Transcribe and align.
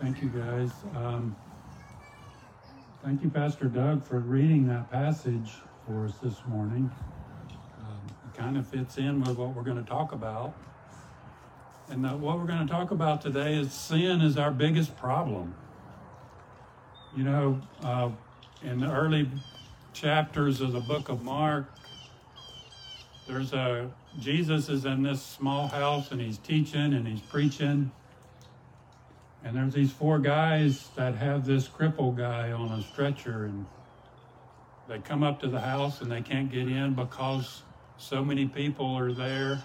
Thank 0.00 0.22
you, 0.22 0.28
guys. 0.28 0.70
Um, 0.94 1.34
thank 3.02 3.22
you, 3.22 3.30
Pastor 3.30 3.64
Doug, 3.64 4.04
for 4.04 4.18
reading 4.18 4.68
that 4.68 4.90
passage 4.90 5.52
for 5.86 6.04
us 6.04 6.12
this 6.22 6.34
morning. 6.46 6.90
Um, 7.80 8.00
it 8.26 8.36
kind 8.36 8.58
of 8.58 8.66
fits 8.66 8.98
in 8.98 9.20
with 9.22 9.38
what 9.38 9.54
we're 9.54 9.62
going 9.62 9.82
to 9.82 9.88
talk 9.88 10.12
about. 10.12 10.54
And 11.88 12.02
what 12.20 12.38
we're 12.38 12.44
going 12.44 12.66
to 12.66 12.70
talk 12.70 12.90
about 12.90 13.22
today 13.22 13.54
is 13.54 13.72
sin 13.72 14.20
is 14.20 14.36
our 14.36 14.50
biggest 14.50 14.94
problem. 14.98 15.54
You 17.16 17.24
know, 17.24 17.60
uh, 17.82 18.10
in 18.62 18.80
the 18.80 18.92
early 18.92 19.30
chapters 19.94 20.60
of 20.60 20.72
the 20.72 20.80
book 20.80 21.08
of 21.08 21.22
Mark, 21.22 21.72
there's 23.26 23.54
a 23.54 23.90
Jesus 24.18 24.68
is 24.68 24.84
in 24.84 25.02
this 25.02 25.22
small 25.22 25.68
house 25.68 26.12
and 26.12 26.20
he's 26.20 26.36
teaching 26.36 26.92
and 26.92 27.08
he's 27.08 27.20
preaching. 27.20 27.90
And 29.46 29.56
there's 29.56 29.74
these 29.74 29.92
four 29.92 30.18
guys 30.18 30.88
that 30.96 31.14
have 31.14 31.46
this 31.46 31.68
cripple 31.68 32.16
guy 32.16 32.50
on 32.50 32.72
a 32.72 32.82
stretcher 32.82 33.44
and 33.44 33.64
they 34.88 34.98
come 34.98 35.22
up 35.22 35.40
to 35.42 35.46
the 35.46 35.60
house 35.60 36.00
and 36.00 36.10
they 36.10 36.20
can't 36.20 36.50
get 36.50 36.66
in 36.66 36.94
because 36.94 37.62
so 37.96 38.24
many 38.24 38.46
people 38.46 38.86
are 38.86 39.12
there. 39.12 39.62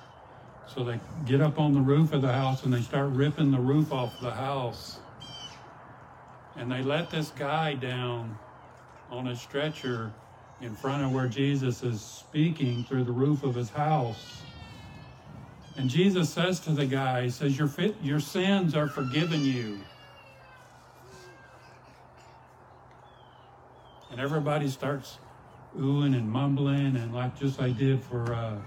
So 0.67 0.83
they 0.83 0.99
get 1.25 1.41
up 1.41 1.59
on 1.59 1.73
the 1.73 1.79
roof 1.79 2.13
of 2.13 2.21
the 2.21 2.31
house 2.31 2.63
and 2.63 2.71
they 2.71 2.81
start 2.81 3.09
ripping 3.09 3.49
the 3.49 3.57
roof 3.59 3.91
off 3.91 4.21
the 4.21 4.29
house. 4.29 4.99
And 6.55 6.71
they 6.71 6.83
let 6.83 7.09
this 7.09 7.31
guy 7.31 7.73
down 7.73 8.37
on 9.09 9.29
a 9.29 9.35
stretcher 9.35 10.11
in 10.61 10.75
front 10.75 11.03
of 11.03 11.11
where 11.11 11.27
Jesus 11.27 11.81
is 11.81 12.01
speaking 12.01 12.83
through 12.83 13.05
the 13.05 13.11
roof 13.11 13.43
of 13.43 13.55
his 13.55 13.71
house. 13.71 14.43
And 15.81 15.89
Jesus 15.89 16.29
says 16.29 16.59
to 16.59 16.73
the 16.73 16.85
guy, 16.85 17.23
He 17.23 17.31
says, 17.31 17.57
Your, 17.57 17.67
fit, 17.67 17.95
your 18.03 18.19
sins 18.19 18.75
are 18.75 18.87
forgiven 18.87 19.43
you. 19.43 19.79
And 24.11 24.19
everybody 24.19 24.67
starts 24.67 25.17
oohing 25.75 26.15
and 26.15 26.29
mumbling, 26.29 26.97
and 26.97 27.11
like 27.15 27.35
just 27.39 27.59
I 27.59 27.71
did 27.71 28.03
for 28.03 28.31
uh, 28.31 28.59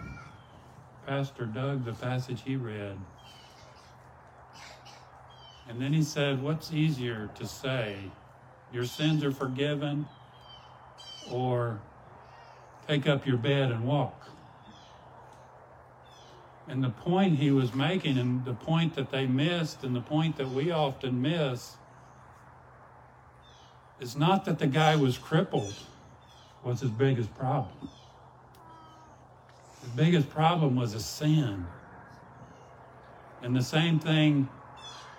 Pastor 1.06 1.47
Doug, 1.47 1.84
the 1.84 1.92
passage 1.92 2.42
he 2.44 2.56
read. 2.56 2.98
And 5.69 5.81
then 5.81 5.92
he 5.92 6.03
said, 6.03 6.42
What's 6.42 6.72
easier 6.72 7.31
to 7.36 7.47
say? 7.47 7.97
Your 8.72 8.86
sins 8.86 9.22
are 9.22 9.31
forgiven, 9.31 10.05
or 11.31 11.81
take 12.88 13.06
up 13.06 13.25
your 13.25 13.38
bed 13.38 13.70
and 13.70 13.84
walk? 13.84 14.33
And 16.66 16.82
the 16.82 16.90
point 16.90 17.38
he 17.38 17.50
was 17.50 17.74
making, 17.74 18.16
and 18.16 18.44
the 18.44 18.54
point 18.54 18.94
that 18.94 19.10
they 19.10 19.26
missed, 19.26 19.84
and 19.84 19.94
the 19.94 20.00
point 20.00 20.36
that 20.38 20.48
we 20.48 20.70
often 20.70 21.20
miss, 21.20 21.76
is 24.00 24.16
not 24.16 24.44
that 24.46 24.58
the 24.58 24.66
guy 24.66 24.96
was 24.96 25.18
crippled, 25.18 25.74
was 26.62 26.80
his 26.80 26.90
biggest 26.90 27.34
problem. 27.34 27.88
His 29.82 29.90
biggest 29.90 30.30
problem 30.30 30.76
was 30.76 30.94
a 30.94 31.00
sin. 31.00 31.66
And 33.42 33.54
the 33.54 33.62
same 33.62 33.98
thing 33.98 34.48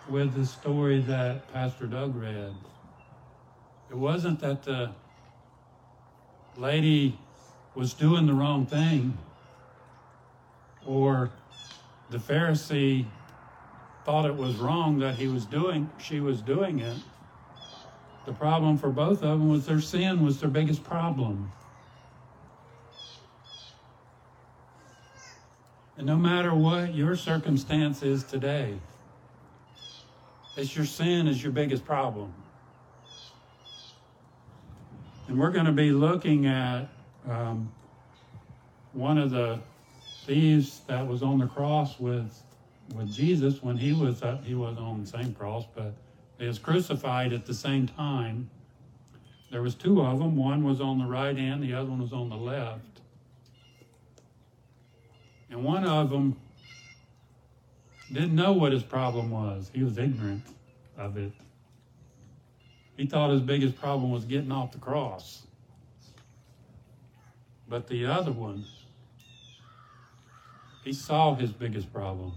with 0.09 0.33
the 0.33 0.45
story 0.45 1.01
that 1.01 1.51
Pastor 1.53 1.85
Doug 1.85 2.15
read. 2.15 2.53
It 3.91 3.95
wasn't 3.95 4.39
that 4.39 4.63
the 4.63 4.91
lady 6.57 7.19
was 7.75 7.93
doing 7.93 8.25
the 8.25 8.33
wrong 8.33 8.65
thing 8.65 9.17
or 10.85 11.31
the 12.09 12.17
Pharisee 12.17 13.05
thought 14.05 14.25
it 14.25 14.35
was 14.35 14.57
wrong 14.57 14.99
that 14.99 15.15
he 15.15 15.27
was 15.27 15.45
doing 15.45 15.89
she 15.97 16.19
was 16.19 16.41
doing 16.41 16.79
it. 16.79 16.97
The 18.25 18.33
problem 18.33 18.77
for 18.77 18.89
both 18.89 19.23
of 19.23 19.39
them 19.39 19.49
was 19.49 19.65
their 19.65 19.81
sin 19.81 20.23
was 20.23 20.39
their 20.39 20.49
biggest 20.49 20.83
problem. 20.83 21.51
And 25.97 26.05
no 26.05 26.17
matter 26.17 26.53
what 26.53 26.93
your 26.93 27.15
circumstance 27.15 28.03
is 28.03 28.23
today, 28.23 28.77
it's 30.57 30.75
your 30.75 30.85
sin 30.85 31.27
is 31.27 31.41
your 31.41 31.51
biggest 31.51 31.85
problem. 31.85 32.33
And 35.27 35.39
we're 35.39 35.51
going 35.51 35.65
to 35.65 35.71
be 35.71 35.91
looking 35.91 36.45
at 36.45 36.89
um, 37.27 37.71
one 38.93 39.17
of 39.17 39.31
the 39.31 39.59
thieves 40.25 40.81
that 40.87 41.05
was 41.05 41.21
on 41.21 41.39
the 41.39 41.47
cross 41.47 41.99
with 41.99 42.41
with 42.95 43.11
Jesus 43.11 43.63
when 43.63 43.77
he 43.77 43.93
was 43.93 44.21
uh, 44.21 44.37
he 44.43 44.55
wasn't 44.55 44.79
on 44.79 45.01
the 45.01 45.07
same 45.07 45.33
cross, 45.33 45.65
but 45.75 45.93
he 46.37 46.47
was 46.47 46.59
crucified 46.59 47.33
at 47.33 47.45
the 47.45 47.53
same 47.53 47.87
time. 47.87 48.49
There 49.51 49.61
was 49.61 49.75
two 49.75 50.01
of 50.01 50.19
them. 50.19 50.35
One 50.35 50.63
was 50.63 50.81
on 50.81 50.99
the 50.99 51.05
right 51.05 51.37
hand, 51.37 51.63
the 51.63 51.73
other 51.73 51.89
one 51.89 52.01
was 52.01 52.13
on 52.13 52.29
the 52.29 52.35
left. 52.35 52.81
And 55.49 55.63
one 55.63 55.85
of 55.85 56.09
them 56.09 56.35
didn't 58.11 58.35
know 58.35 58.53
what 58.53 58.71
his 58.71 58.83
problem 58.83 59.31
was. 59.31 59.71
He 59.73 59.83
was 59.83 59.97
ignorant 59.97 60.43
of 60.97 61.17
it. 61.17 61.31
He 62.97 63.05
thought 63.05 63.29
his 63.29 63.41
biggest 63.41 63.79
problem 63.79 64.11
was 64.11 64.25
getting 64.25 64.51
off 64.51 64.71
the 64.71 64.77
cross. 64.77 65.43
But 67.67 67.87
the 67.87 68.05
other 68.05 68.31
one 68.31 68.65
he 70.85 70.93
saw 70.93 71.33
his 71.33 71.51
biggest 71.51 71.91
problem. 71.91 72.31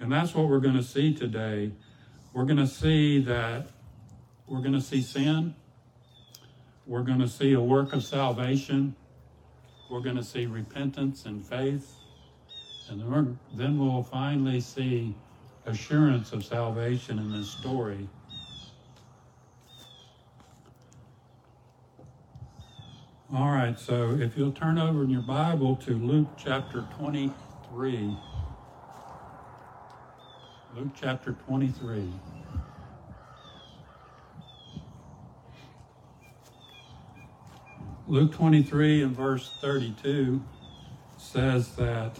And 0.00 0.12
that's 0.12 0.34
what 0.34 0.48
we're 0.48 0.60
going 0.60 0.76
to 0.76 0.82
see 0.82 1.14
today. 1.14 1.70
We're 2.34 2.44
going 2.44 2.58
to 2.58 2.66
see 2.66 3.20
that 3.20 3.68
we're 4.48 4.60
going 4.60 4.72
to 4.72 4.80
see 4.80 5.02
sin. 5.02 5.54
We're 6.86 7.02
going 7.02 7.20
to 7.20 7.28
see 7.28 7.52
a 7.52 7.60
work 7.60 7.92
of 7.92 8.02
salvation. 8.02 8.96
We're 9.90 10.00
going 10.00 10.16
to 10.16 10.24
see 10.24 10.46
repentance 10.46 11.26
and 11.26 11.46
faith. 11.46 11.94
And 12.88 13.00
then, 13.00 13.38
then 13.54 13.78
we'll 13.78 14.02
finally 14.02 14.60
see 14.60 15.14
assurance 15.66 16.32
of 16.32 16.44
salvation 16.44 17.18
in 17.18 17.30
this 17.30 17.50
story. 17.50 18.08
All 23.30 23.50
right, 23.50 23.78
so 23.78 24.12
if 24.18 24.38
you'll 24.38 24.52
turn 24.52 24.78
over 24.78 25.04
in 25.04 25.10
your 25.10 25.20
Bible 25.20 25.76
to 25.84 25.90
Luke 25.90 26.28
chapter 26.38 26.88
23. 26.96 28.16
Luke 30.74 30.88
chapter 30.98 31.32
23. 31.46 32.10
Luke 38.06 38.32
23 38.32 39.02
and 39.02 39.14
verse 39.14 39.58
32 39.60 40.42
says 41.18 41.76
that, 41.76 42.18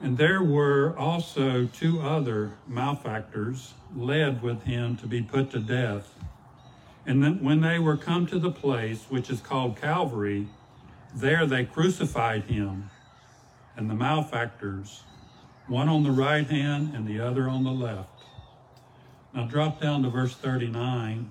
and 0.00 0.16
there 0.16 0.44
were 0.44 0.96
also 0.96 1.66
two 1.66 2.00
other 2.00 2.52
malefactors 2.68 3.74
led 3.96 4.42
with 4.42 4.62
him 4.62 4.96
to 4.98 5.08
be 5.08 5.20
put 5.20 5.50
to 5.50 5.58
death. 5.58 6.14
And 7.06 7.22
then 7.22 7.42
when 7.42 7.60
they 7.60 7.78
were 7.78 7.96
come 7.96 8.26
to 8.26 8.38
the 8.38 8.50
place 8.50 9.06
which 9.08 9.30
is 9.30 9.40
called 9.40 9.80
Calvary, 9.80 10.48
there 11.14 11.46
they 11.46 11.64
crucified 11.64 12.44
him 12.44 12.90
and 13.76 13.88
the 13.88 13.94
malefactors, 13.94 15.02
one 15.66 15.88
on 15.88 16.02
the 16.02 16.10
right 16.10 16.46
hand 16.46 16.94
and 16.94 17.06
the 17.06 17.20
other 17.20 17.48
on 17.48 17.64
the 17.64 17.70
left. 17.70 18.24
Now 19.32 19.46
drop 19.46 19.80
down 19.80 20.02
to 20.02 20.10
verse 20.10 20.34
39. 20.34 21.30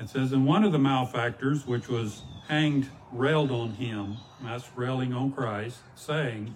It 0.00 0.08
says, 0.08 0.32
And 0.32 0.46
one 0.46 0.64
of 0.64 0.72
the 0.72 0.78
malefactors, 0.78 1.66
which 1.66 1.88
was 1.88 2.22
hanged, 2.48 2.88
railed 3.12 3.50
on 3.50 3.70
him, 3.70 4.16
that's 4.42 4.68
railing 4.76 5.12
on 5.12 5.32
Christ, 5.32 5.78
saying, 5.94 6.54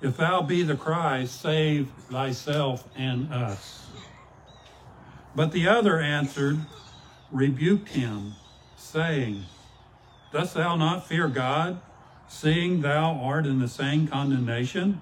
If 0.00 0.18
thou 0.18 0.42
be 0.42 0.62
the 0.62 0.76
Christ, 0.76 1.40
save 1.40 1.88
thyself 2.10 2.88
and 2.96 3.32
us. 3.32 3.86
But 5.34 5.52
the 5.52 5.68
other 5.68 5.98
answered, 5.98 6.58
rebuked 7.30 7.88
him, 7.88 8.34
saying, 8.76 9.44
Dost 10.32 10.54
thou 10.54 10.76
not 10.76 11.06
fear 11.06 11.28
God, 11.28 11.80
seeing 12.28 12.80
thou 12.80 13.14
art 13.14 13.46
in 13.46 13.58
the 13.58 13.68
same 13.68 14.06
condemnation? 14.06 15.00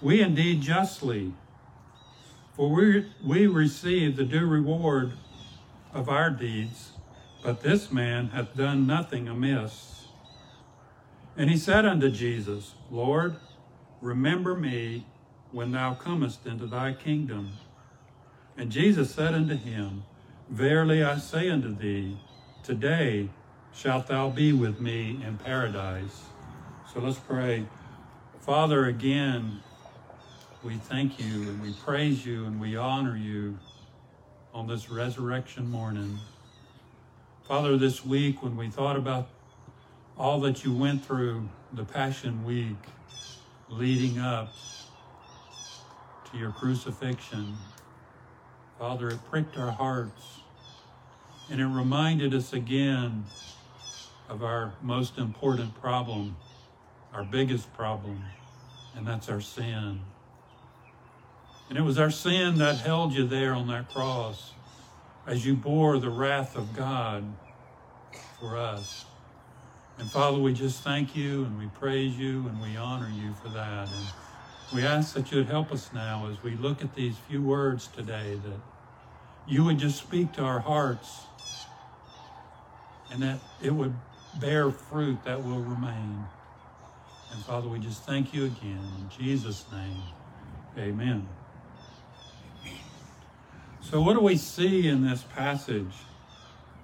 We 0.00 0.20
indeed 0.20 0.60
justly, 0.60 1.32
for 2.54 2.70
we, 2.70 3.06
we 3.24 3.46
receive 3.46 4.16
the 4.16 4.24
due 4.24 4.46
reward 4.46 5.12
of 5.92 6.08
our 6.08 6.30
deeds, 6.30 6.92
but 7.42 7.62
this 7.62 7.90
man 7.90 8.28
hath 8.28 8.56
done 8.56 8.86
nothing 8.86 9.28
amiss. 9.28 10.06
And 11.36 11.48
he 11.48 11.56
said 11.56 11.86
unto 11.86 12.10
Jesus, 12.10 12.74
Lord, 12.90 13.36
remember 14.00 14.54
me 14.54 15.06
when 15.52 15.72
thou 15.72 15.94
comest 15.94 16.46
into 16.46 16.66
thy 16.66 16.92
kingdom. 16.92 17.52
And 18.56 18.70
Jesus 18.70 19.14
said 19.14 19.34
unto 19.34 19.56
him, 19.56 20.02
Verily 20.50 21.04
I 21.04 21.18
say 21.18 21.50
unto 21.50 21.74
thee, 21.74 22.16
today 22.62 23.28
shalt 23.74 24.06
thou 24.06 24.30
be 24.30 24.54
with 24.54 24.80
me 24.80 25.20
in 25.22 25.36
paradise. 25.36 26.22
So 26.92 27.00
let's 27.00 27.18
pray. 27.18 27.66
Father, 28.40 28.86
again, 28.86 29.60
we 30.64 30.76
thank 30.76 31.20
you 31.20 31.42
and 31.42 31.60
we 31.60 31.74
praise 31.74 32.24
you 32.24 32.46
and 32.46 32.58
we 32.58 32.76
honor 32.76 33.14
you 33.14 33.58
on 34.54 34.66
this 34.66 34.88
resurrection 34.88 35.70
morning. 35.70 36.18
Father, 37.46 37.76
this 37.76 38.04
week 38.04 38.42
when 38.42 38.56
we 38.56 38.70
thought 38.70 38.96
about 38.96 39.28
all 40.16 40.40
that 40.40 40.64
you 40.64 40.72
went 40.72 41.04
through 41.04 41.46
the 41.74 41.84
Passion 41.84 42.42
Week 42.44 42.76
leading 43.68 44.18
up 44.18 44.54
to 46.32 46.38
your 46.38 46.52
crucifixion, 46.52 47.54
Father, 48.78 49.08
it 49.08 49.18
pricked 49.28 49.56
our 49.56 49.72
hearts 49.72 50.40
and 51.50 51.60
it 51.60 51.66
reminded 51.66 52.32
us 52.32 52.52
again 52.52 53.24
of 54.28 54.44
our 54.44 54.74
most 54.82 55.18
important 55.18 55.74
problem, 55.80 56.36
our 57.12 57.24
biggest 57.24 57.72
problem, 57.74 58.22
and 58.94 59.04
that's 59.04 59.28
our 59.28 59.40
sin. 59.40 60.00
And 61.68 61.76
it 61.76 61.82
was 61.82 61.98
our 61.98 62.10
sin 62.10 62.58
that 62.58 62.76
held 62.76 63.14
you 63.14 63.26
there 63.26 63.52
on 63.52 63.66
that 63.68 63.92
cross 63.92 64.52
as 65.26 65.44
you 65.44 65.54
bore 65.54 65.98
the 65.98 66.10
wrath 66.10 66.56
of 66.56 66.76
God 66.76 67.24
for 68.38 68.56
us. 68.56 69.04
And 69.98 70.08
Father, 70.08 70.38
we 70.38 70.52
just 70.52 70.84
thank 70.84 71.16
you 71.16 71.44
and 71.44 71.58
we 71.58 71.66
praise 71.66 72.16
you 72.16 72.46
and 72.46 72.62
we 72.62 72.76
honor 72.76 73.10
you 73.10 73.34
for 73.42 73.48
that. 73.48 73.88
And 73.88 74.06
we 74.72 74.84
ask 74.84 75.14
that 75.14 75.32
you'd 75.32 75.46
help 75.46 75.72
us 75.72 75.90
now 75.94 76.28
as 76.30 76.42
we 76.42 76.50
look 76.56 76.82
at 76.82 76.94
these 76.94 77.16
few 77.28 77.42
words 77.42 77.86
today, 77.86 78.38
that 78.44 78.60
you 79.46 79.64
would 79.64 79.78
just 79.78 79.98
speak 79.98 80.32
to 80.32 80.42
our 80.42 80.60
hearts 80.60 81.22
and 83.10 83.22
that 83.22 83.38
it 83.62 83.72
would 83.72 83.94
bear 84.38 84.70
fruit 84.70 85.24
that 85.24 85.42
will 85.42 85.60
remain. 85.60 86.26
And 87.32 87.44
Father, 87.44 87.68
we 87.68 87.78
just 87.78 88.04
thank 88.04 88.34
you 88.34 88.44
again. 88.44 88.80
In 89.00 89.08
Jesus' 89.18 89.64
name, 89.72 90.02
amen. 90.76 91.26
So, 93.80 94.02
what 94.02 94.14
do 94.14 94.20
we 94.20 94.36
see 94.36 94.86
in 94.86 95.02
this 95.02 95.22
passage? 95.34 95.94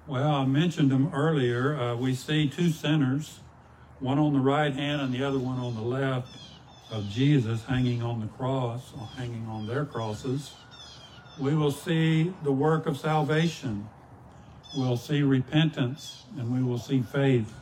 Well, 0.06 0.30
I 0.30 0.46
mentioned 0.46 0.90
them 0.90 1.10
earlier. 1.12 1.78
Uh, 1.78 1.96
we 1.96 2.14
see 2.14 2.48
two 2.48 2.70
sinners, 2.70 3.40
one 4.00 4.18
on 4.18 4.32
the 4.32 4.38
right 4.38 4.72
hand 4.72 5.02
and 5.02 5.12
the 5.12 5.22
other 5.22 5.38
one 5.38 5.58
on 5.58 5.74
the 5.74 5.82
left 5.82 6.43
of 6.94 7.08
Jesus 7.08 7.64
hanging 7.64 8.02
on 8.02 8.20
the 8.20 8.26
cross, 8.28 8.92
or 8.98 9.06
hanging 9.16 9.46
on 9.48 9.66
their 9.66 9.84
crosses. 9.84 10.52
We 11.38 11.54
will 11.54 11.72
see 11.72 12.32
the 12.44 12.52
work 12.52 12.86
of 12.86 12.96
salvation. 12.96 13.88
We'll 14.76 14.96
see 14.96 15.22
repentance 15.22 16.24
and 16.38 16.52
we 16.52 16.62
will 16.62 16.78
see 16.78 17.02
faith. 17.02 17.52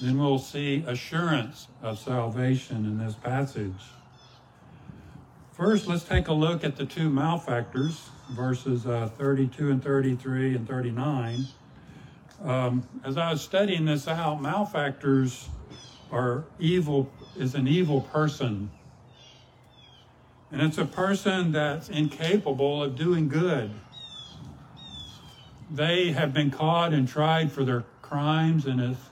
Then 0.00 0.18
we'll 0.18 0.38
see 0.38 0.82
assurance 0.86 1.68
of 1.82 1.98
salvation 1.98 2.86
in 2.86 2.98
this 2.98 3.14
passage. 3.14 3.82
First, 5.52 5.86
let's 5.86 6.04
take 6.04 6.28
a 6.28 6.32
look 6.32 6.64
at 6.64 6.76
the 6.76 6.86
two 6.86 7.10
malefactors 7.10 8.08
verses 8.30 8.86
uh, 8.86 9.10
32 9.18 9.70
and 9.70 9.82
33 9.82 10.56
and 10.56 10.66
39. 10.66 11.46
Um, 12.42 12.88
as 13.04 13.16
I 13.16 13.32
was 13.32 13.42
studying 13.42 13.84
this 13.84 14.08
out, 14.08 14.40
malefactors 14.40 15.48
are 16.10 16.44
evil, 16.58 17.10
is 17.36 17.54
an 17.54 17.68
evil 17.68 18.00
person. 18.00 18.70
And 20.52 20.60
it's 20.62 20.78
a 20.78 20.84
person 20.84 21.52
that's 21.52 21.88
incapable 21.88 22.82
of 22.82 22.96
doing 22.96 23.28
good. 23.28 23.70
They 25.70 26.12
have 26.12 26.32
been 26.32 26.50
caught 26.50 26.92
and 26.92 27.06
tried 27.06 27.52
for 27.52 27.64
their 27.64 27.84
crimes, 28.02 28.66
and 28.66 28.80
if 28.80 29.10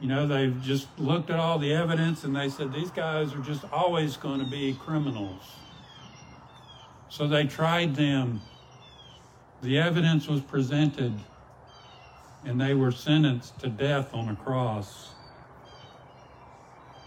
you 0.00 0.08
know, 0.08 0.26
they've 0.26 0.60
just 0.62 0.88
looked 0.98 1.28
at 1.28 1.38
all 1.38 1.58
the 1.58 1.74
evidence 1.74 2.24
and 2.24 2.34
they 2.34 2.48
said 2.48 2.72
these 2.72 2.90
guys 2.90 3.34
are 3.34 3.40
just 3.40 3.64
always 3.70 4.16
going 4.16 4.40
to 4.40 4.50
be 4.50 4.72
criminals. 4.72 5.42
So 7.10 7.28
they 7.28 7.44
tried 7.44 7.94
them 7.96 8.40
the 9.62 9.78
evidence 9.78 10.26
was 10.26 10.40
presented 10.40 11.12
and 12.46 12.58
they 12.58 12.72
were 12.72 12.90
sentenced 12.90 13.58
to 13.60 13.68
death 13.68 14.14
on 14.14 14.30
a 14.30 14.36
cross. 14.36 15.10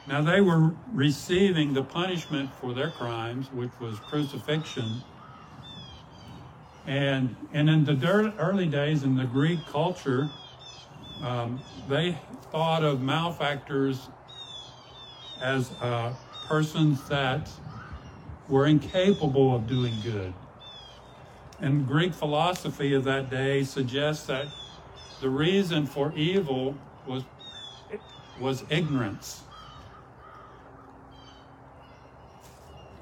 Now 0.07 0.21
they 0.21 0.41
were 0.41 0.71
receiving 0.91 1.73
the 1.73 1.83
punishment 1.83 2.49
for 2.59 2.73
their 2.73 2.89
crimes, 2.89 3.51
which 3.51 3.71
was 3.79 3.99
crucifixion. 3.99 5.01
And, 6.85 7.35
and 7.53 7.69
in 7.69 7.85
the 7.85 8.33
early 8.37 8.67
days 8.67 9.03
in 9.03 9.15
the 9.15 9.23
Greek 9.23 9.65
culture, 9.65 10.29
um, 11.21 11.61
they 11.87 12.17
thought 12.51 12.83
of 12.83 13.01
malefactors 13.01 14.09
as 15.39 15.71
uh, 15.81 16.13
persons 16.47 17.07
that 17.07 17.49
were 18.49 18.65
incapable 18.65 19.55
of 19.55 19.67
doing 19.67 19.93
good. 20.03 20.33
And 21.59 21.87
Greek 21.87 22.13
philosophy 22.13 22.93
of 22.93 23.05
that 23.05 23.29
day 23.29 23.63
suggests 23.63 24.25
that 24.27 24.47
the 25.21 25.29
reason 25.29 25.85
for 25.85 26.11
evil 26.13 26.75
was, 27.07 27.23
was 28.41 28.65
ignorance. 28.69 29.43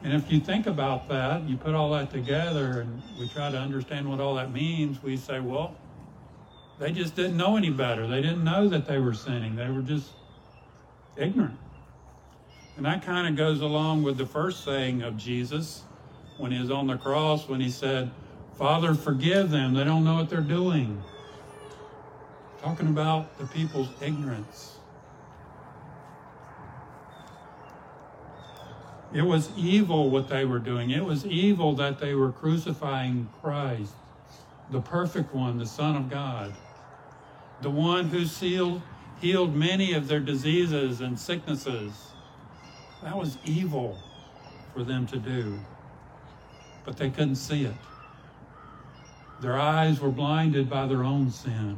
And 0.03 0.13
if 0.13 0.31
you 0.31 0.39
think 0.39 0.65
about 0.65 1.07
that, 1.09 1.44
you 1.44 1.57
put 1.57 1.75
all 1.75 1.92
that 1.92 2.09
together 2.09 2.81
and 2.81 3.01
we 3.19 3.27
try 3.30 3.51
to 3.51 3.57
understand 3.57 4.09
what 4.09 4.19
all 4.19 4.36
that 4.36 4.51
means, 4.51 5.01
we 5.03 5.15
say, 5.15 5.39
well, 5.39 5.75
they 6.80 6.92
just 6.92 7.15
didn't 7.15 7.38
know 7.38 7.56
any 7.56 7.69
better. 7.69 8.07
They 8.07 8.21
didn't 8.21 8.44
know 8.44 8.68
that 8.69 8.88
they 8.88 8.98
were 8.98 9.13
sinning. 9.13 9.56
They 9.56 9.69
were 9.69 9.83
just 9.83 10.09
ignorant. 11.15 11.57
And 12.77 12.86
that 12.86 13.03
kind 13.03 13.27
of 13.27 13.36
goes 13.36 13.62
along 13.62 14.01
with 14.01 14.18
the 14.18 14.25
first 14.25 14.63
saying 14.63 15.03
of 15.03 15.18
Jesus 15.18 15.83
when 16.38 16.51
he 16.51 16.59
was 16.59 16.71
on 16.71 16.88
the 16.88 16.98
cross, 16.98 17.48
when 17.48 17.62
he 17.62 17.69
said, 17.69 18.09
Father, 18.57 18.95
forgive 18.95 19.51
them. 19.51 19.74
They 19.75 19.83
don't 19.83 20.03
know 20.03 20.15
what 20.15 20.30
they're 20.30 20.42
doing. 20.42 21.01
Talking 22.63 22.88
about 22.88 23.38
the 23.38 23.45
people's 23.45 23.89
ignorance. 24.01 24.77
It 29.13 29.24
was 29.24 29.50
evil 29.58 30.10
what 30.10 30.30
they 30.30 30.46
were 30.46 30.60
doing. 30.60 30.92
It 30.92 31.04
was 31.04 31.25
evil 31.25 31.74
that 31.75 32.00
they 32.00 32.13
were 32.13 32.31
crucifying 32.31 33.28
Christ, 33.42 33.94
the 34.69 34.80
perfect 34.80 35.36
one, 35.36 35.58
the 35.58 35.66
Son 35.66 35.98
of 35.98 36.10
God, 36.10 36.54
the 37.62 37.69
one 37.69 38.08
who 38.08 38.25
sealed, 38.25 38.81
healed 39.19 39.54
many 39.54 39.94
of 39.94 40.08
their 40.08 40.22
diseases 40.22 41.02
and 41.02 41.20
sicknesses. 41.20 41.91
That 43.03 43.18
was 43.18 43.38
evil 43.44 43.98
for 44.74 44.84
them 44.84 45.06
to 45.08 45.18
do, 45.18 45.60
but 46.86 46.96
they 46.96 47.10
couldn't 47.10 47.36
see 47.36 47.65
it. 47.65 47.75
Their 49.41 49.60
eyes 49.60 50.00
were 50.00 50.12
blinded 50.12 50.70
by 50.70 50.88
their 50.88 51.03
own 51.03 51.32
sin. 51.32 51.77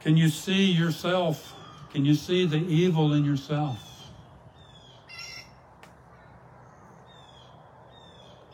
Can 0.00 0.16
you 0.16 0.28
see 0.28 0.64
yourself? 0.70 1.54
Can 1.92 2.04
you 2.04 2.14
see 2.14 2.46
the 2.46 2.56
evil 2.56 3.12
in 3.12 3.24
yourself? 3.24 3.78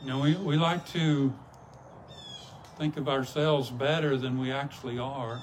You 0.01 0.09
know, 0.09 0.21
we, 0.21 0.35
we 0.35 0.57
like 0.57 0.87
to 0.93 1.33
think 2.79 2.97
of 2.97 3.09
ourselves 3.09 3.71
better 3.71 4.17
than 4.17 4.39
we 4.39 4.53
actually 4.53 4.99
are. 4.99 5.41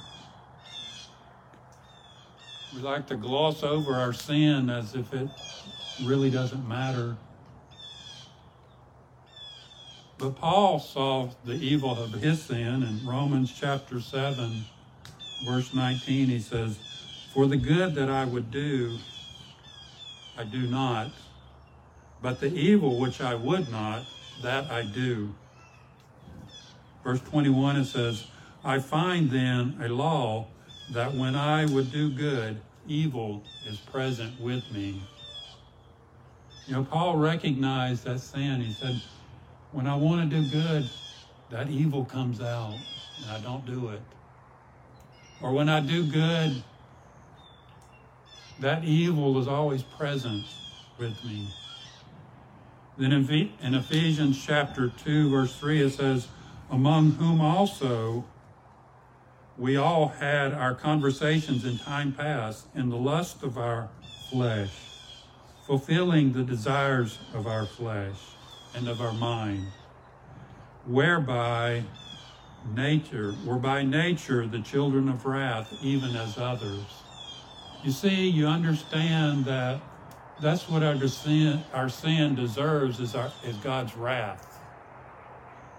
We 2.75 2.81
like 2.81 3.07
to 3.07 3.15
gloss 3.15 3.63
over 3.63 3.93
our 3.93 4.13
sin 4.13 4.69
as 4.69 4.95
if 4.95 5.13
it 5.13 5.29
really 6.03 6.29
doesn't 6.29 6.67
matter. 6.67 7.15
But 10.17 10.35
Paul 10.35 10.79
saw 10.79 11.29
the 11.43 11.53
evil 11.53 11.91
of 11.91 12.13
his 12.13 12.41
sin 12.41 12.83
in 12.83 13.05
Romans 13.05 13.53
chapter 13.57 13.99
7, 13.99 14.65
verse 15.43 15.73
19. 15.73 16.27
He 16.29 16.39
says, 16.39 16.77
For 17.33 17.47
the 17.47 17.57
good 17.57 17.95
that 17.95 18.09
I 18.09 18.25
would 18.25 18.51
do, 18.51 18.97
I 20.37 20.43
do 20.43 20.61
not, 20.61 21.11
but 22.21 22.39
the 22.39 22.53
evil 22.53 22.97
which 22.97 23.21
I 23.21 23.35
would 23.35 23.71
not, 23.71 24.05
that 24.41 24.71
I 24.71 24.83
do. 24.83 25.33
Verse 27.03 27.19
21, 27.19 27.77
it 27.77 27.85
says, 27.85 28.25
I 28.63 28.79
find 28.79 29.29
then 29.29 29.77
a 29.83 29.89
law 29.89 30.47
that 30.89 31.13
when 31.13 31.35
I 31.35 31.65
would 31.65 31.91
do 31.91 32.09
good, 32.09 32.61
evil 32.87 33.43
is 33.67 33.77
present 33.77 34.39
with 34.39 34.71
me. 34.71 35.01
You 36.67 36.75
know, 36.75 36.83
Paul 36.83 37.17
recognized 37.17 38.05
that 38.05 38.19
sin. 38.19 38.61
He 38.61 38.71
said, 38.71 38.99
when 39.73 39.85
I 39.85 39.95
want 39.95 40.29
to 40.29 40.37
do 40.37 40.43
good, 40.43 40.87
that 41.49 41.69
evil 41.69 42.05
comes 42.05 42.39
out 42.39 42.77
and 43.21 43.31
I 43.31 43.39
don't 43.39 43.65
do 43.65 43.89
it. 43.89 44.01
Or 45.43 45.51
when 45.51 45.67
I 45.67 45.81
do 45.81 46.05
good, 46.05 46.63
that 48.61 48.85
evil 48.85 49.37
is 49.39 49.47
always 49.47 49.83
present 49.83 50.45
with 50.97 51.21
me. 51.25 51.49
Then 52.97 53.11
in 53.11 53.73
Ephesians 53.73 54.41
chapter 54.41 54.87
2, 54.87 55.29
verse 55.29 55.53
3, 55.57 55.81
it 55.81 55.89
says, 55.89 56.29
Among 56.71 57.11
whom 57.11 57.41
also 57.41 58.23
we 59.57 59.75
all 59.75 60.07
had 60.07 60.53
our 60.53 60.73
conversations 60.73 61.65
in 61.65 61.77
time 61.77 62.13
past 62.13 62.67
in 62.73 62.87
the 62.87 62.95
lust 62.95 63.43
of 63.43 63.57
our 63.57 63.89
flesh, 64.31 64.71
fulfilling 65.67 66.31
the 66.31 66.43
desires 66.43 67.19
of 67.33 67.47
our 67.47 67.65
flesh 67.65 68.15
and 68.73 68.87
of 68.87 69.01
our 69.01 69.13
mind, 69.13 69.67
whereby 70.85 71.83
nature, 72.75 73.35
were 73.45 73.57
by 73.57 73.83
nature 73.83 74.45
the 74.47 74.61
children 74.61 75.09
of 75.09 75.25
wrath, 75.25 75.73
even 75.81 76.15
as 76.15 76.37
others. 76.37 76.85
You 77.83 77.91
see, 77.91 78.29
you 78.29 78.47
understand 78.47 79.45
that 79.45 79.81
that's 80.41 80.69
what 80.69 80.83
our 80.83 81.07
sin, 81.07 81.63
our 81.73 81.89
sin 81.89 82.35
deserves 82.35 82.99
is, 82.99 83.15
our, 83.15 83.31
is 83.43 83.57
God's 83.57 83.95
wrath, 83.95 84.59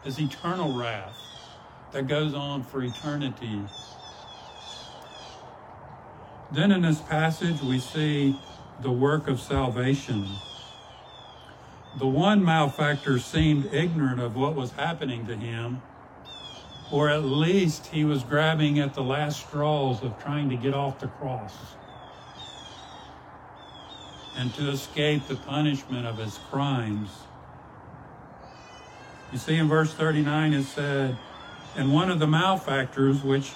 His 0.02 0.20
eternal 0.20 0.78
wrath 0.78 1.16
that 1.92 2.08
goes 2.08 2.34
on 2.34 2.62
for 2.64 2.82
eternity. 2.82 3.62
Then 6.52 6.72
in 6.72 6.82
this 6.82 7.00
passage, 7.00 7.62
we 7.62 7.78
see 7.78 8.38
the 8.82 8.90
work 8.90 9.28
of 9.28 9.40
salvation. 9.40 10.26
The 11.98 12.06
one 12.06 12.44
malefactor 12.44 13.18
seemed 13.20 13.72
ignorant 13.72 14.20
of 14.20 14.36
what 14.36 14.54
was 14.54 14.72
happening 14.72 15.26
to 15.26 15.36
him, 15.36 15.80
or 16.90 17.08
at 17.08 17.24
least 17.24 17.86
he 17.86 18.04
was 18.04 18.22
grabbing 18.22 18.78
at 18.78 18.94
the 18.94 19.02
last 19.02 19.46
straws 19.46 20.02
of 20.02 20.22
trying 20.22 20.50
to 20.50 20.56
get 20.56 20.74
off 20.74 21.00
the 21.00 21.08
cross 21.08 21.54
and 24.36 24.52
to 24.54 24.68
escape 24.70 25.26
the 25.28 25.36
punishment 25.36 26.06
of 26.06 26.18
his 26.18 26.38
crimes. 26.50 27.10
You 29.32 29.38
see, 29.38 29.56
in 29.56 29.68
verse 29.68 29.92
39, 29.94 30.52
it 30.52 30.64
said, 30.64 31.16
And 31.76 31.92
one 31.92 32.10
of 32.10 32.18
the 32.18 32.26
malefactors 32.26 33.22
which 33.22 33.52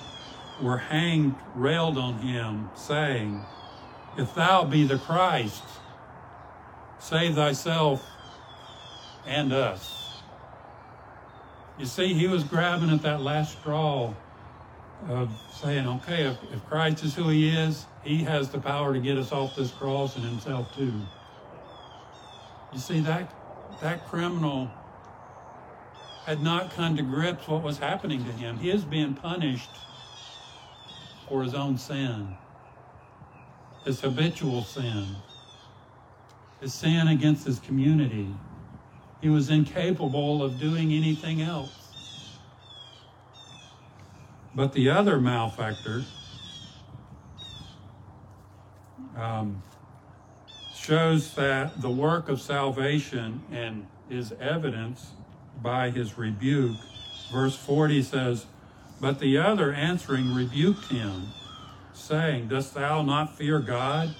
were 0.60 0.78
hanged 0.78 1.34
railed 1.54 1.98
on 1.98 2.18
him, 2.18 2.70
saying, 2.74 3.44
If 4.16 4.34
thou 4.34 4.64
be 4.64 4.84
the 4.84 4.98
Christ, 4.98 5.62
save 6.98 7.34
thyself 7.34 8.04
and 9.26 9.52
us. 9.52 9.97
You 11.78 11.86
see, 11.86 12.12
he 12.12 12.26
was 12.26 12.42
grabbing 12.42 12.90
at 12.90 13.02
that 13.02 13.20
last 13.20 13.58
straw 13.58 14.12
of 15.08 15.30
saying, 15.52 15.86
okay, 15.86 16.24
if, 16.24 16.36
if 16.52 16.64
Christ 16.66 17.04
is 17.04 17.14
who 17.14 17.28
he 17.28 17.50
is, 17.50 17.86
he 18.02 18.24
has 18.24 18.50
the 18.50 18.58
power 18.58 18.92
to 18.92 18.98
get 18.98 19.16
us 19.16 19.30
off 19.30 19.54
this 19.54 19.70
cross 19.70 20.16
and 20.16 20.24
himself 20.24 20.74
too. 20.74 20.92
You 22.72 22.78
see, 22.80 23.00
that, 23.00 23.32
that 23.80 24.06
criminal 24.08 24.70
had 26.26 26.42
not 26.42 26.72
come 26.72 26.96
to 26.96 27.02
grips 27.02 27.46
what 27.46 27.62
was 27.62 27.78
happening 27.78 28.24
to 28.24 28.32
him. 28.32 28.58
He 28.58 28.70
is 28.70 28.84
being 28.84 29.14
punished 29.14 29.70
for 31.28 31.42
his 31.42 31.54
own 31.54 31.78
sin, 31.78 32.36
his 33.84 34.00
habitual 34.00 34.62
sin, 34.62 35.06
his 36.60 36.74
sin 36.74 37.08
against 37.08 37.46
his 37.46 37.60
community. 37.60 38.34
He 39.20 39.28
was 39.28 39.50
incapable 39.50 40.42
of 40.42 40.60
doing 40.60 40.92
anything 40.92 41.42
else. 41.42 41.74
But 44.54 44.72
the 44.72 44.90
other 44.90 45.20
malefactor 45.20 46.04
um, 49.16 49.62
shows 50.74 51.34
that 51.34 51.80
the 51.80 51.90
work 51.90 52.28
of 52.28 52.40
salvation 52.40 53.42
and 53.50 53.86
is 54.08 54.32
evidence 54.40 55.10
by 55.62 55.90
his 55.90 56.16
rebuke. 56.16 56.76
Verse 57.32 57.56
40 57.56 58.02
says, 58.02 58.46
But 59.00 59.18
the 59.18 59.36
other 59.38 59.72
answering 59.72 60.34
rebuked 60.34 60.90
him, 60.90 61.28
saying, 61.92 62.48
Dost 62.48 62.74
thou 62.74 63.02
not 63.02 63.36
fear 63.36 63.58
God, 63.58 64.14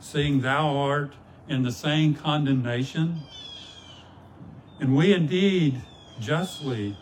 seeing 0.00 0.42
thou 0.42 0.76
art 0.76 1.14
in 1.48 1.62
the 1.62 1.72
same 1.72 2.14
condemnation? 2.14 3.22
And 4.80 4.94
we 4.94 5.12
indeed 5.12 5.80
justly 6.20 6.96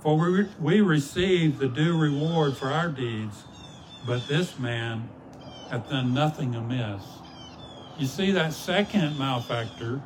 for 0.00 0.16
we, 0.16 0.46
we 0.60 0.80
receive 0.80 1.58
the 1.58 1.68
due 1.68 1.96
reward 1.96 2.56
for 2.56 2.68
our 2.68 2.88
deeds, 2.88 3.44
but 4.06 4.26
this 4.28 4.58
man 4.58 5.08
hath 5.70 5.88
done 5.90 6.14
nothing 6.14 6.54
amiss. 6.54 7.02
You 7.98 8.06
see, 8.06 8.30
that 8.32 8.52
second 8.52 9.18
malefactor 9.18 10.00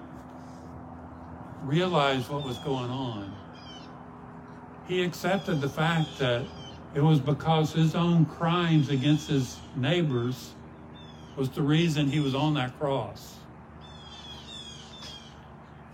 realized 1.62 2.30
what 2.30 2.44
was 2.44 2.58
going 2.58 2.90
on. 2.90 3.34
He 4.88 5.02
accepted 5.02 5.60
the 5.60 5.68
fact 5.68 6.18
that 6.18 6.42
it 6.94 7.00
was 7.02 7.20
because 7.20 7.72
his 7.72 7.94
own 7.94 8.24
crimes 8.24 8.88
against 8.88 9.28
his 9.28 9.58
neighbors 9.76 10.52
was 11.36 11.50
the 11.50 11.62
reason 11.62 12.06
he 12.08 12.20
was 12.20 12.34
on 12.34 12.54
that 12.54 12.78
cross. 12.78 13.36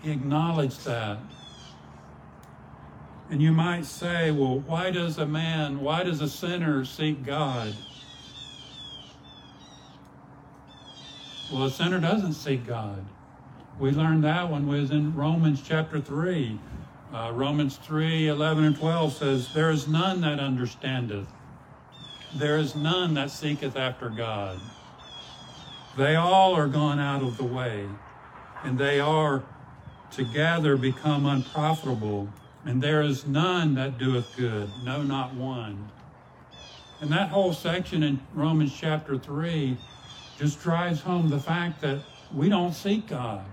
He 0.02 0.12
acknowledged 0.12 0.84
that. 0.84 1.18
And 3.30 3.42
you 3.42 3.52
might 3.52 3.84
say, 3.84 4.30
well, 4.30 4.60
why 4.60 4.90
does 4.90 5.18
a 5.18 5.26
man, 5.26 5.80
why 5.80 6.02
does 6.02 6.20
a 6.20 6.28
sinner 6.28 6.84
seek 6.84 7.24
God? 7.24 7.74
Well, 11.52 11.64
a 11.64 11.70
sinner 11.70 12.00
doesn't 12.00 12.34
seek 12.34 12.66
God. 12.66 13.04
We 13.78 13.90
learned 13.90 14.24
that 14.24 14.50
when 14.50 14.66
we 14.66 14.80
was 14.80 14.90
in 14.90 15.14
Romans 15.14 15.62
chapter 15.62 16.00
3. 16.00 16.58
Uh, 17.12 17.32
Romans 17.34 17.76
3, 17.78 18.28
11 18.28 18.64
and 18.64 18.76
12 18.76 19.12
says, 19.14 19.54
There 19.54 19.70
is 19.70 19.88
none 19.88 20.20
that 20.22 20.40
understandeth. 20.40 21.26
There 22.34 22.58
is 22.58 22.76
none 22.76 23.14
that 23.14 23.30
seeketh 23.30 23.76
after 23.76 24.10
God. 24.10 24.60
They 25.96 26.16
all 26.16 26.54
are 26.54 26.68
gone 26.68 26.98
out 26.98 27.22
of 27.22 27.38
the 27.38 27.44
way, 27.44 27.88
and 28.62 28.78
they 28.78 29.00
are 29.00 29.42
together 30.10 30.76
become 30.76 31.26
unprofitable. 31.26 32.28
And 32.64 32.82
there 32.82 33.02
is 33.02 33.26
none 33.26 33.74
that 33.74 33.98
doeth 33.98 34.36
good, 34.36 34.70
no, 34.84 35.02
not 35.02 35.34
one. 35.34 35.90
And 37.00 37.10
that 37.12 37.28
whole 37.28 37.52
section 37.52 38.02
in 38.02 38.20
Romans 38.34 38.76
chapter 38.76 39.16
3 39.16 39.76
just 40.38 40.60
drives 40.60 41.00
home 41.00 41.28
the 41.28 41.38
fact 41.38 41.80
that 41.82 42.00
we 42.34 42.48
don't 42.48 42.72
seek 42.72 43.06
God 43.08 43.44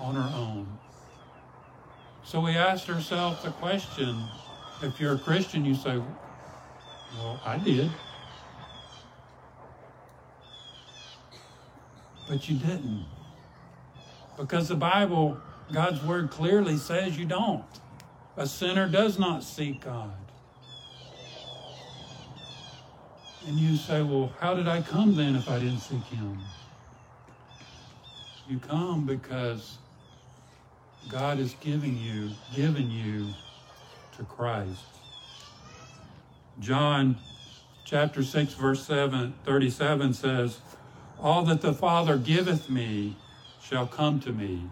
on 0.00 0.16
our 0.16 0.30
own. 0.36 0.66
So 2.24 2.40
we 2.40 2.56
asked 2.56 2.90
ourselves 2.90 3.42
the 3.42 3.50
question 3.52 4.16
if 4.82 5.00
you're 5.00 5.14
a 5.14 5.18
Christian, 5.18 5.64
you 5.64 5.74
say, 5.74 5.98
Well, 7.16 7.40
I 7.44 7.58
did. 7.58 7.90
But 12.28 12.48
you 12.48 12.58
didn't. 12.58 13.06
Because 14.36 14.68
the 14.68 14.76
Bible, 14.76 15.40
God's 15.72 16.02
Word 16.02 16.30
clearly 16.30 16.76
says 16.76 17.18
you 17.18 17.24
don't. 17.24 17.64
A 18.36 18.46
sinner 18.46 18.88
does 18.88 19.18
not 19.18 19.42
seek 19.42 19.84
God. 19.84 20.12
And 23.46 23.58
you 23.58 23.76
say, 23.76 24.02
well, 24.02 24.32
how 24.40 24.54
did 24.54 24.68
I 24.68 24.82
come 24.82 25.16
then 25.16 25.34
if 25.34 25.48
I 25.48 25.58
didn't 25.58 25.80
seek 25.80 26.04
Him? 26.04 26.38
You 28.48 28.58
come 28.58 29.06
because 29.06 29.78
God 31.08 31.38
is 31.38 31.54
giving 31.60 31.96
you, 31.96 32.30
given 32.54 32.90
you 32.90 33.28
to 34.16 34.24
Christ. 34.24 34.84
John 36.60 37.16
chapter 37.84 38.22
6, 38.22 38.54
verse 38.54 38.84
7, 38.84 39.34
37 39.44 40.12
says, 40.12 40.60
All 41.20 41.44
that 41.44 41.60
the 41.60 41.72
Father 41.72 42.16
giveth 42.18 42.68
me 42.68 43.16
shall 43.62 43.86
come 43.86 44.20
to 44.20 44.32
me. 44.32 44.62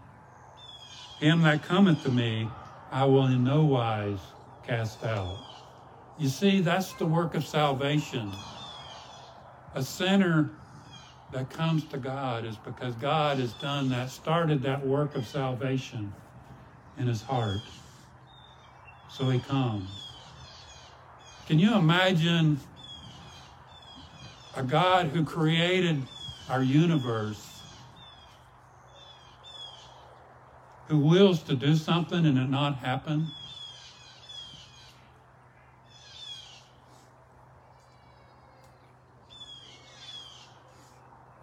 Him 1.21 1.43
that 1.43 1.63
cometh 1.63 2.03
to 2.05 2.11
me 2.11 2.49
I 2.93 3.05
will 3.05 3.27
in 3.27 3.43
no 3.43 3.65
wise 3.65 4.19
cast 4.67 5.05
out. 5.05 5.39
You 6.19 6.29
see, 6.29 6.61
that's 6.61 6.93
the 6.95 7.07
work 7.07 7.35
of 7.35 7.45
salvation. 7.45 8.33
A 9.75 9.83
sinner 9.83 10.51
that 11.33 11.51
comes 11.51 11.85
to 11.85 11.99
God 11.99 12.45
is 12.45 12.57
because 12.57 12.95
God 12.95 13.39
has 13.39 13.53
done 13.55 13.89
that, 13.91 14.11
started 14.11 14.63
that 14.63 14.87
work 14.87 15.15
of 15.15 15.27
salvation 15.27 16.13
in 16.99 17.07
his 17.07 17.23
heart. 17.23 17.61
So 19.11 19.29
he 19.31 19.39
comes. 19.41 19.89
Can 21.47 21.59
you 21.59 21.75
imagine 21.75 22.59
a 24.57 24.63
God 24.63 25.09
who 25.09 25.25
created 25.25 26.03
our 26.49 26.63
universe 26.63 27.46
who 30.89 30.99
wills 30.99 31.43
to 31.45 31.55
do 31.55 31.75
something 31.75 32.25
and 32.25 32.39
it 32.39 32.49
not 32.49 32.77
happen? 32.77 33.29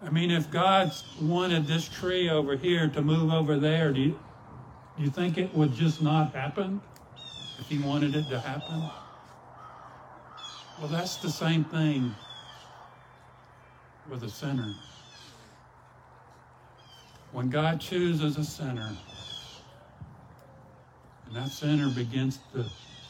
I 0.04 0.10
mean, 0.10 0.30
if 0.30 0.50
God 0.50 0.92
wanted 1.20 1.66
this 1.66 1.88
tree 1.88 2.28
over 2.28 2.56
here 2.56 2.88
to 2.88 3.00
move 3.00 3.32
over 3.32 3.58
there, 3.58 3.90
do 3.90 4.00
you, 4.00 4.18
do 4.96 5.02
you 5.02 5.10
think 5.10 5.38
it 5.38 5.54
would 5.54 5.74
just 5.74 6.02
not 6.02 6.34
happen 6.34 6.80
if 7.58 7.68
He 7.68 7.78
wanted 7.78 8.14
it 8.14 8.28
to 8.28 8.38
happen? 8.38 8.90
Well, 10.78 10.88
that's 10.88 11.16
the 11.16 11.30
same 11.30 11.64
thing 11.64 12.14
with 14.10 14.22
a 14.24 14.28
sinner. 14.28 14.74
When 17.32 17.48
God 17.48 17.80
chooses 17.80 18.36
a 18.36 18.44
sinner, 18.44 18.90
that 21.34 21.50
sinner 21.50 21.88
begins 21.88 22.38
to 22.54 22.64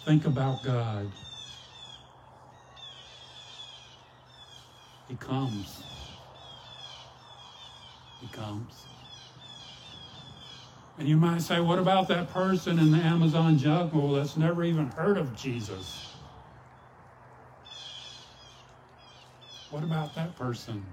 think 0.05 0.27
about 0.27 0.63
God, 0.63 1.11
he 5.09 5.17
comes. 5.17 5.83
He 8.21 8.29
comes. 8.29 8.73
And 10.99 11.09
you 11.09 11.17
might 11.17 11.43
say, 11.43 11.61
what 11.61 11.79
about 11.79 12.09
that 12.09 12.31
person 12.33 12.79
in 12.79 12.93
the 12.93 12.99
Amazon 12.99 13.59
jungle 13.59 14.13
that's 14.13 14.37
never 14.37 14.65
even 14.65 14.87
heard 14.89 15.19
of 15.19 15.37
Jesus? 15.37 16.15
What 19.71 19.83
about 19.83 20.15
that 20.15 20.37
person? 20.37 20.85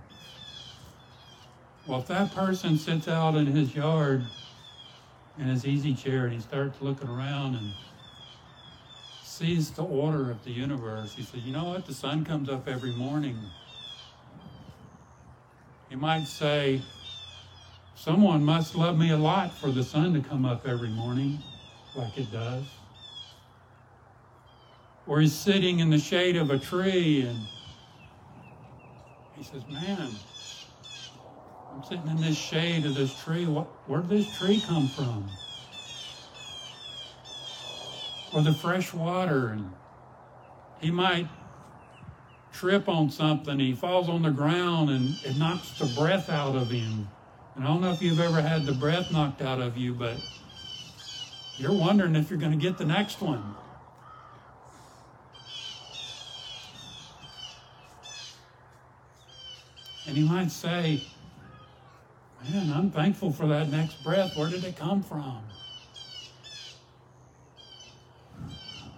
Well, 1.85 1.99
if 1.99 2.07
that 2.07 2.33
person 2.33 2.77
sits 2.77 3.07
out 3.07 3.35
in 3.35 3.45
his 3.45 3.75
yard 3.75 4.25
in 5.37 5.45
his 5.45 5.65
easy 5.65 5.93
chair 5.93 6.25
and 6.25 6.33
he 6.33 6.39
starts 6.39 6.81
looking 6.81 7.07
around 7.07 7.55
and 7.55 7.71
sees 9.23 9.71
the 9.71 9.83
order 9.83 10.29
of 10.29 10.43
the 10.43 10.51
universe, 10.51 11.15
he 11.15 11.23
says, 11.23 11.41
You 11.41 11.53
know 11.53 11.65
what? 11.65 11.85
The 11.85 11.93
sun 11.93 12.23
comes 12.23 12.49
up 12.49 12.67
every 12.67 12.91
morning. 12.91 13.37
He 15.89 15.95
might 15.95 16.25
say, 16.25 16.81
Someone 17.95 18.43
must 18.43 18.75
love 18.75 18.97
me 18.97 19.11
a 19.11 19.17
lot 19.17 19.53
for 19.53 19.71
the 19.71 19.83
sun 19.83 20.13
to 20.13 20.21
come 20.21 20.45
up 20.45 20.67
every 20.67 20.89
morning 20.89 21.39
like 21.95 22.17
it 22.17 22.31
does. 22.31 22.63
Or 25.07 25.21
he's 25.21 25.33
sitting 25.33 25.79
in 25.79 25.89
the 25.89 25.99
shade 25.99 26.35
of 26.35 26.51
a 26.51 26.57
tree 26.57 27.21
and 27.21 27.39
he 29.35 29.43
says, 29.43 29.63
Man, 29.69 30.09
I'm 31.81 31.87
sitting 31.87 32.11
in 32.11 32.21
this 32.21 32.37
shade 32.37 32.85
of 32.85 32.93
this 32.93 33.19
tree. 33.23 33.45
Where 33.45 34.01
did 34.01 34.09
this 34.11 34.37
tree 34.37 34.61
come 34.67 34.87
from? 34.87 35.27
Or 38.35 38.43
the 38.43 38.53
fresh 38.53 38.93
water. 38.93 39.47
And 39.47 39.71
he 40.79 40.91
might 40.91 41.27
trip 42.53 42.87
on 42.87 43.09
something. 43.09 43.57
He 43.57 43.73
falls 43.73 44.09
on 44.09 44.21
the 44.21 44.29
ground 44.29 44.91
and 44.91 45.15
it 45.25 45.37
knocks 45.37 45.79
the 45.79 45.87
breath 45.99 46.29
out 46.29 46.55
of 46.55 46.69
him. 46.69 47.09
And 47.55 47.63
I 47.63 47.67
don't 47.67 47.81
know 47.81 47.91
if 47.91 48.01
you've 48.01 48.19
ever 48.19 48.41
had 48.41 48.67
the 48.67 48.73
breath 48.73 49.11
knocked 49.11 49.41
out 49.41 49.59
of 49.59 49.75
you, 49.75 49.95
but 49.95 50.17
you're 51.57 51.73
wondering 51.73 52.15
if 52.15 52.29
you're 52.29 52.37
going 52.37 52.51
to 52.51 52.59
get 52.59 52.77
the 52.77 52.85
next 52.85 53.21
one. 53.21 53.55
And 60.05 60.15
he 60.15 60.23
might 60.27 60.51
say, 60.51 61.01
Man, 62.49 62.73
I'm 62.73 62.89
thankful 62.89 63.31
for 63.31 63.47
that 63.47 63.69
next 63.69 64.03
breath. 64.03 64.35
Where 64.35 64.49
did 64.49 64.63
it 64.63 64.75
come 64.75 65.03
from? 65.03 65.43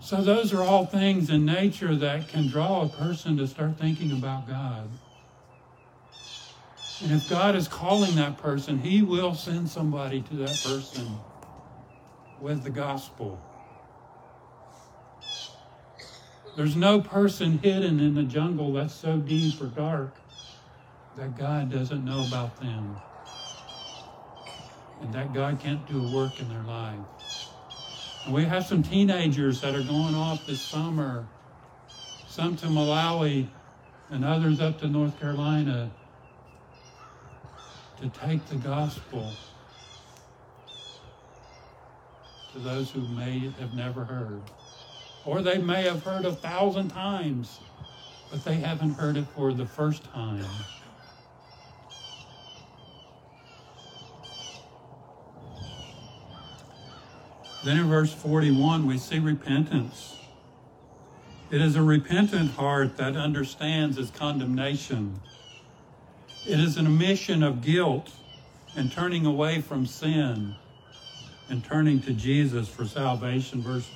So, 0.02 0.22
those 0.22 0.54
are 0.54 0.62
all 0.62 0.86
things 0.86 1.30
in 1.30 1.46
nature 1.46 1.96
that 1.96 2.28
can 2.28 2.48
draw 2.48 2.84
a 2.84 2.90
person 2.90 3.38
to 3.38 3.48
start 3.48 3.78
thinking 3.78 4.12
about 4.12 4.48
God. 4.48 4.90
And 7.02 7.12
if 7.12 7.30
God 7.30 7.56
is 7.56 7.68
calling 7.68 8.16
that 8.16 8.38
person, 8.38 8.80
He 8.80 9.02
will 9.02 9.34
send 9.34 9.70
somebody 9.70 10.22
to 10.22 10.36
that 10.36 10.62
person 10.64 11.18
with 12.40 12.64
the 12.64 12.70
gospel. 12.70 13.42
There's 16.56 16.76
no 16.76 17.02
person 17.02 17.58
hidden 17.58 18.00
in 18.00 18.14
the 18.14 18.24
jungle 18.24 18.74
that's 18.74 18.94
so 18.94 19.18
deep 19.18 19.60
or 19.62 19.68
dark 19.68 20.16
that 21.18 21.38
God 21.38 21.72
doesn't 21.72 22.06
know 22.06 22.26
about 22.28 22.58
them. 22.62 22.98
And 25.04 25.14
that 25.14 25.34
God 25.34 25.60
can't 25.60 25.86
do 25.86 26.00
a 26.00 26.08
work 26.08 26.40
in 26.40 26.48
their 26.48 26.64
life. 26.64 26.98
And 28.26 28.34
we 28.34 28.46
have 28.46 28.66
some 28.66 28.82
teenagers 28.82 29.60
that 29.60 29.76
are 29.76 29.82
going 29.82 30.16
off 30.16 30.48
this 30.48 30.62
summer, 30.62 31.26
some 32.30 32.56
to 32.58 32.68
Malawi 32.68 33.48
and 34.10 34.24
others 34.24 34.62
up 34.62 34.80
to 34.80 34.88
North 34.88 35.20
Carolina 35.20 35.92
to 38.02 38.08
take 38.08 38.46
the 38.46 38.56
gospel 38.56 39.36
to 42.54 42.60
those 42.60 42.90
who 42.90 43.02
may 43.02 43.52
have 43.60 43.74
never 43.74 44.06
heard. 44.06 44.42
Or 45.26 45.42
they 45.42 45.58
may 45.58 45.84
have 45.84 46.04
heard 46.04 46.24
a 46.24 46.32
thousand 46.32 46.90
times, 46.90 47.60
but 48.32 48.46
they 48.46 48.56
haven't 48.56 48.94
heard 48.94 49.18
it 49.18 49.26
for 49.36 49.52
the 49.54 49.66
first 49.66 50.06
time. 50.14 50.46
Then 57.64 57.78
in 57.78 57.88
verse 57.88 58.14
41, 58.14 58.86
we 58.86 58.98
see 58.98 59.20
repentance. 59.20 60.18
It 61.50 61.62
is 61.62 61.76
a 61.76 61.82
repentant 61.82 62.52
heart 62.52 62.98
that 62.98 63.16
understands 63.16 63.98
its 63.98 64.12
condemnation. 64.12 65.22
It 66.46 66.60
is 66.60 66.78
an 66.78 66.88
admission 66.88 67.42
of 67.42 67.62
guilt 67.62 68.10
and 68.76 68.92
turning 68.92 69.26
away 69.26 69.62
from 69.62 69.86
sin 69.86 70.56
and 71.50 71.64
turning 71.64 72.02
to 72.02 72.14
Jesus 72.14 72.68
for 72.68 72.86
salvation. 72.86 73.62
Verse 73.62 73.90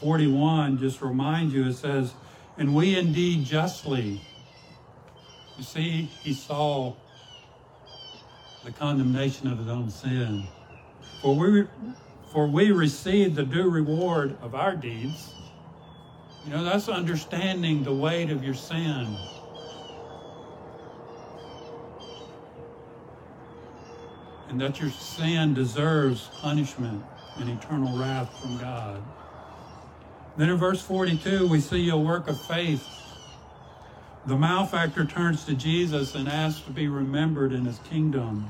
41 0.00 0.78
just 0.78 1.00
remind 1.00 1.52
you, 1.52 1.66
it 1.66 1.74
says, 1.74 2.12
And 2.56 2.74
we 2.74 2.96
indeed 2.96 3.44
justly. 3.44 4.20
You 5.56 5.64
see, 5.64 6.02
he 6.22 6.34
saw 6.34 6.94
the 8.64 8.70
condemnation 8.70 9.48
of 9.48 9.58
his 9.58 9.68
own 9.68 9.90
sin. 9.90 10.46
For 11.20 11.34
we 11.34 11.66
for 12.32 12.46
we 12.46 12.70
receive 12.70 13.34
the 13.34 13.44
due 13.44 13.68
reward 13.70 14.36
of 14.42 14.54
our 14.54 14.76
deeds. 14.76 15.34
You 16.44 16.52
know, 16.52 16.64
that's 16.64 16.88
understanding 16.88 17.82
the 17.82 17.92
weight 17.92 18.30
of 18.30 18.44
your 18.44 18.54
sin. 18.54 19.16
And 24.48 24.60
that 24.60 24.80
your 24.80 24.90
sin 24.90 25.54
deserves 25.54 26.30
punishment 26.40 27.04
and 27.36 27.50
eternal 27.50 27.98
wrath 27.98 28.40
from 28.40 28.58
God. 28.58 29.02
Then 30.36 30.50
in 30.50 30.56
verse 30.56 30.80
42, 30.80 31.48
we 31.48 31.60
see 31.60 31.88
a 31.88 31.96
work 31.96 32.28
of 32.28 32.40
faith. 32.40 32.86
The 34.26 34.36
malefactor 34.36 35.04
turns 35.04 35.44
to 35.44 35.54
Jesus 35.54 36.14
and 36.14 36.28
asks 36.28 36.60
to 36.62 36.70
be 36.70 36.88
remembered 36.88 37.52
in 37.52 37.64
his 37.64 37.78
kingdom. 37.90 38.48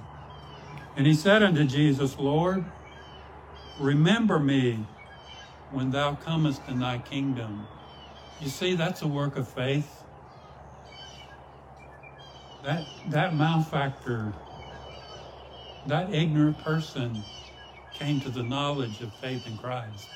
And 0.97 1.07
he 1.07 1.15
said 1.15 1.43
unto 1.43 1.65
Jesus, 1.65 2.19
Lord, 2.19 2.65
Remember 3.79 4.41
me 4.41 4.85
when 5.71 5.91
thou 5.91 6.15
comest 6.15 6.63
in 6.69 6.81
thy 6.81 6.99
kingdom. 6.99 7.67
You 8.41 8.49
see, 8.49 8.75
that's 8.75 9.03
a 9.03 9.07
work 9.07 9.37
of 9.37 9.47
faith. 9.47 10.03
That, 12.65 12.85
that 13.11 13.37
malefactor, 13.37 14.33
that 15.87 16.13
ignorant 16.13 16.59
person 16.59 17.23
came 17.95 18.21
to 18.21 18.31
the 18.31 18.43
knowledge 18.43 19.01
of 19.01 19.13
faith 19.15 19.47
in 19.47 19.57
Christ. 19.57 20.09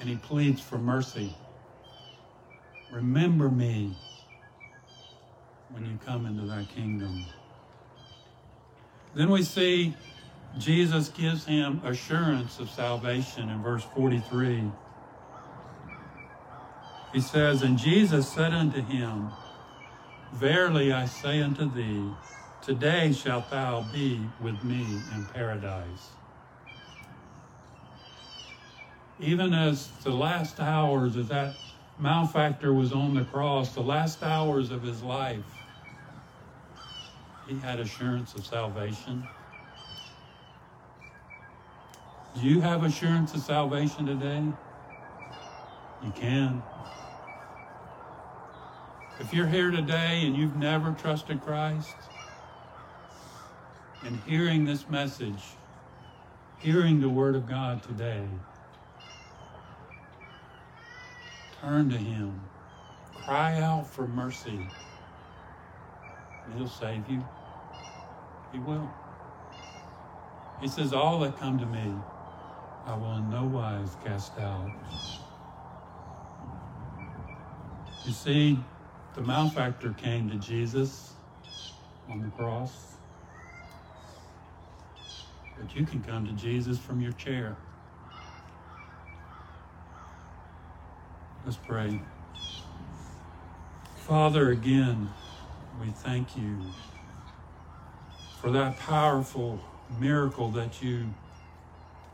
And 0.00 0.08
he 0.08 0.16
pleads 0.16 0.60
for 0.60 0.78
mercy. 0.78 1.32
Remember 2.90 3.48
me 3.48 3.92
when 5.70 5.86
you 5.86 5.98
come 6.04 6.26
into 6.26 6.42
thy 6.46 6.64
kingdom. 6.64 7.24
Then 9.14 9.30
we 9.30 9.42
see 9.42 9.94
Jesus 10.58 11.08
gives 11.08 11.44
him 11.44 11.80
assurance 11.84 12.58
of 12.58 12.70
salvation 12.70 13.50
in 13.50 13.62
verse 13.62 13.84
43. 13.94 14.70
He 17.12 17.20
says, 17.20 17.62
And 17.62 17.78
Jesus 17.78 18.28
said 18.28 18.52
unto 18.52 18.82
him, 18.82 19.30
Verily 20.34 20.92
I 20.92 21.06
say 21.06 21.40
unto 21.42 21.68
thee, 21.70 22.04
today 22.62 23.12
shalt 23.12 23.50
thou 23.50 23.84
be 23.92 24.20
with 24.40 24.62
me 24.62 24.86
in 25.14 25.26
paradise. 25.26 26.10
Even 29.18 29.52
as 29.52 29.88
the 30.04 30.10
last 30.10 30.60
hours 30.60 31.16
of 31.16 31.28
that 31.28 31.54
malefactor 31.98 32.72
was 32.72 32.92
on 32.92 33.14
the 33.14 33.24
cross, 33.24 33.74
the 33.74 33.82
last 33.82 34.22
hours 34.22 34.70
of 34.70 34.82
his 34.82 35.02
life, 35.02 35.44
he 37.50 37.58
had 37.58 37.80
assurance 37.80 38.34
of 38.34 38.46
salvation. 38.46 39.26
Do 42.34 42.40
you 42.40 42.60
have 42.60 42.84
assurance 42.84 43.34
of 43.34 43.40
salvation 43.40 44.06
today? 44.06 44.52
You 46.04 46.12
can. 46.12 46.62
If 49.18 49.34
you're 49.34 49.48
here 49.48 49.72
today 49.72 50.22
and 50.24 50.36
you've 50.36 50.56
never 50.56 50.92
trusted 50.92 51.44
Christ, 51.44 51.96
and 54.04 54.16
hearing 54.26 54.64
this 54.64 54.88
message, 54.88 55.42
hearing 56.60 57.00
the 57.00 57.08
Word 57.08 57.34
of 57.34 57.48
God 57.48 57.82
today, 57.82 58.28
Turn 61.60 61.90
to 61.90 61.98
Him. 61.98 62.40
Cry 63.26 63.60
out 63.60 63.86
for 63.86 64.06
mercy. 64.06 64.60
And 66.46 66.54
He'll 66.56 66.68
save 66.68 67.06
you. 67.10 67.22
He 68.52 68.58
will. 68.58 68.88
He 70.60 70.68
says, 70.68 70.92
All 70.92 71.20
that 71.20 71.38
come 71.38 71.58
to 71.58 71.66
me, 71.66 71.94
I 72.86 72.94
will 72.94 73.16
in 73.16 73.30
no 73.30 73.44
wise 73.44 73.96
cast 74.04 74.38
out. 74.38 74.70
You 78.06 78.12
see, 78.12 78.58
the 79.14 79.22
malefactor 79.22 79.92
came 79.92 80.28
to 80.30 80.36
Jesus 80.36 81.12
on 82.08 82.20
the 82.22 82.28
cross. 82.30 82.96
But 85.58 85.74
you 85.74 85.84
can 85.84 86.02
come 86.02 86.26
to 86.26 86.32
Jesus 86.32 86.78
from 86.78 87.00
your 87.00 87.12
chair. 87.12 87.56
Let's 91.44 91.56
pray. 91.56 91.98
Father, 93.96 94.50
again, 94.50 95.10
we 95.80 95.88
thank 95.90 96.36
you 96.36 96.72
for 98.40 98.50
that 98.50 98.78
powerful 98.78 99.60
miracle 99.98 100.50
that 100.50 100.82
you 100.82 101.04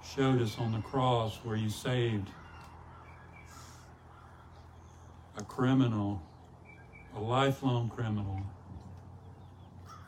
showed 0.04 0.42
us 0.42 0.58
on 0.58 0.72
the 0.72 0.80
cross 0.80 1.38
where 1.44 1.56
you 1.56 1.70
saved 1.70 2.28
a 5.36 5.42
criminal, 5.44 6.20
a 7.14 7.20
lifelong 7.20 7.88
criminal. 7.88 8.40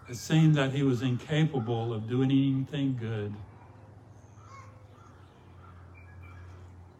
It 0.08 0.16
seemed 0.16 0.56
that 0.56 0.72
he 0.72 0.82
was 0.82 1.02
incapable 1.02 1.92
of 1.92 2.08
doing 2.08 2.30
anything 2.32 2.96
good. 2.98 3.32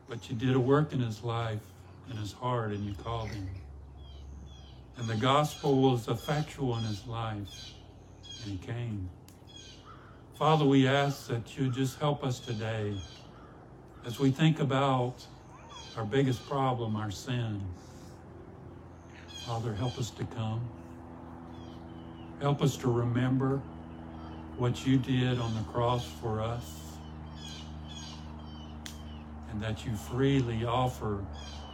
But 0.09 0.31
you 0.31 0.37
did 0.37 0.55
a 0.55 0.61
work 0.61 0.93
in 0.93 1.01
his 1.01 1.25
life, 1.25 1.61
in 2.11 2.17
his 2.17 2.33
heart, 2.33 2.71
and 2.71 2.85
you 2.85 2.95
called 2.95 3.31
him. 3.31 3.49
And 4.97 5.09
the 5.09 5.17
gospel 5.17 5.81
was 5.81 6.07
effectual 6.07 6.77
in 6.77 6.85
his 6.85 7.07
life, 7.07 7.73
and 8.47 8.61
came. 8.63 9.09
Father, 10.39 10.65
we 10.65 10.87
ask 10.87 11.27
that 11.29 11.59
you 11.59 11.69
just 11.69 11.99
help 11.99 12.23
us 12.23 12.39
today 12.39 12.95
as 14.07 14.19
we 14.19 14.31
think 14.31 14.61
about 14.61 15.27
our 15.97 16.05
biggest 16.05 16.49
problem, 16.49 16.97
our 16.97 17.11
sin. 17.11 17.61
Father, 19.47 19.75
help 19.75 19.99
us 19.99 20.11
to 20.11 20.25
come. 20.27 20.61
Help 22.41 22.63
us 22.63 22.77
to 22.77 22.89
remember 22.89 23.61
what 24.57 24.87
you 24.87 24.97
did 24.97 25.39
on 25.39 25.55
the 25.55 25.63
cross 25.73 26.05
for 26.21 26.41
us 26.41 26.89
and 29.51 29.61
that 29.63 29.85
you 29.85 29.95
freely 29.97 30.65
offer 30.65 31.25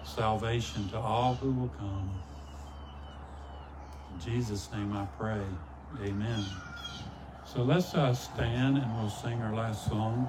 salvation 0.04 0.88
to 0.88 0.98
all 0.98 1.34
who 1.34 1.50
will 1.50 1.68
come. 1.68 2.10
In 4.14 4.20
Jesus' 4.20 4.70
name 4.72 4.92
I 4.92 5.04
pray. 5.18 5.42
Amen. 6.02 6.44
So 7.46 7.62
let's 7.62 7.94
uh, 7.94 8.12
stand 8.14 8.78
and 8.78 8.96
we'll 8.98 9.10
sing 9.10 9.40
our 9.40 9.54
last 9.54 9.88
song. 9.88 10.28